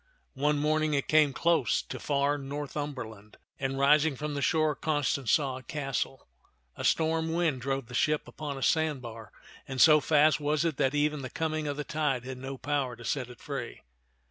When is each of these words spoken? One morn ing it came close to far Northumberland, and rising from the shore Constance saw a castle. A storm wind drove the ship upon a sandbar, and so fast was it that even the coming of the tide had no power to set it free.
One 0.33 0.57
morn 0.57 0.81
ing 0.81 0.93
it 0.95 1.07
came 1.07 1.31
close 1.31 1.79
to 1.83 1.99
far 1.99 2.39
Northumberland, 2.39 3.37
and 3.59 3.77
rising 3.77 4.15
from 4.15 4.33
the 4.33 4.41
shore 4.41 4.73
Constance 4.73 5.31
saw 5.31 5.59
a 5.59 5.61
castle. 5.61 6.27
A 6.75 6.83
storm 6.83 7.31
wind 7.33 7.61
drove 7.61 7.85
the 7.85 7.93
ship 7.93 8.27
upon 8.27 8.57
a 8.57 8.63
sandbar, 8.63 9.31
and 9.67 9.79
so 9.79 9.99
fast 9.99 10.39
was 10.39 10.65
it 10.65 10.77
that 10.77 10.95
even 10.95 11.21
the 11.21 11.29
coming 11.29 11.67
of 11.67 11.77
the 11.77 11.83
tide 11.83 12.25
had 12.25 12.39
no 12.39 12.57
power 12.57 12.95
to 12.95 13.05
set 13.05 13.29
it 13.29 13.39
free. 13.39 13.81